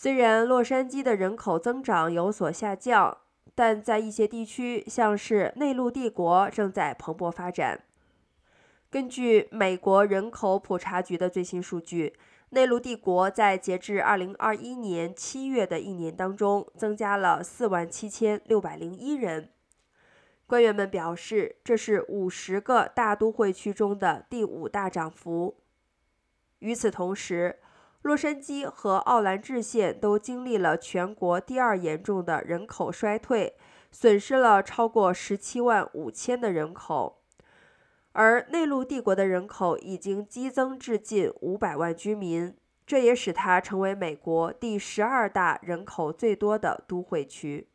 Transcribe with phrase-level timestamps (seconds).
[0.00, 3.18] 虽然洛杉矶的人口增长有所下降，
[3.56, 7.82] 但在一些地区，像是内陆帝国，正在蓬勃发展。
[8.90, 12.14] 根据美国人口普查局的最新数据，
[12.50, 19.50] 内陆帝国在截至2021年7月的一年当中，增加了4万7601人。
[20.46, 25.56] 官员们表示，这是50个大都会区中的第五大涨幅。
[26.60, 27.58] 与此同时，
[28.08, 33.54] 洛杉矶和奥兰治县都经历了全国第二严重的人口衰退，
[33.92, 37.20] 损失了超过十七万五千的人口。
[38.12, 47.68] 而内陆帝国的人口已经激增至近五百万居民，这也使它成为美国第十二大人口最多的都会区。